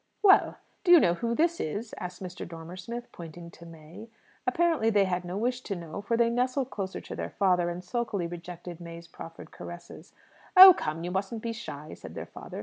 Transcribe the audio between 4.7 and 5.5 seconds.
they had no